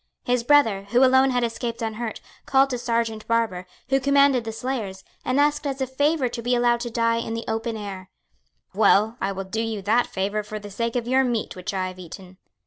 His 0.23 0.43
brother, 0.43 0.87
who 0.89 1.03
alone 1.03 1.29
had 1.29 1.43
escaped 1.43 1.83
unhurt, 1.83 2.21
called 2.47 2.71
to 2.71 2.79
Serjeant 2.79 3.27
Barbour, 3.27 3.67
who 3.89 3.99
commanded 3.99 4.45
the 4.45 4.51
slayers, 4.51 5.03
and 5.23 5.39
asked 5.39 5.67
as 5.67 5.79
a 5.79 5.85
favour 5.85 6.27
to 6.27 6.41
be 6.41 6.55
allowed 6.55 6.79
to 6.79 6.89
die 6.89 7.17
in 7.17 7.35
the 7.35 7.45
open 7.47 7.77
air. 7.77 8.09
"Well," 8.73 8.93
said 8.95 9.03
the 9.05 9.11
Serjeant, 9.19 9.27
"I 9.27 9.31
will 9.33 9.43
do 9.43 9.61
you 9.61 9.81
that 9.83 10.07
favour 10.07 10.41
for 10.41 10.57
the 10.57 10.71
sake 10.71 10.95
of 10.95 11.07
your 11.07 11.23
meat 11.23 11.55
which 11.55 11.71
I 11.71 11.89
have 11.89 11.99
eaten." 11.99 12.37